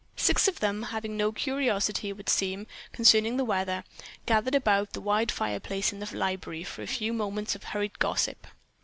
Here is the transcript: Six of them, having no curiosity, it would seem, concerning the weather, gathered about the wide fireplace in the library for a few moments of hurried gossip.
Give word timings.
Six 0.15 0.47
of 0.47 0.61
them, 0.61 0.81
having 0.81 1.15
no 1.15 1.31
curiosity, 1.31 2.09
it 2.09 2.17
would 2.17 2.27
seem, 2.27 2.65
concerning 2.91 3.37
the 3.37 3.45
weather, 3.45 3.83
gathered 4.25 4.55
about 4.55 4.93
the 4.93 4.99
wide 4.99 5.31
fireplace 5.31 5.93
in 5.93 5.99
the 5.99 6.17
library 6.17 6.63
for 6.63 6.81
a 6.81 6.87
few 6.87 7.13
moments 7.13 7.53
of 7.53 7.65
hurried 7.65 7.99
gossip. 7.99 8.47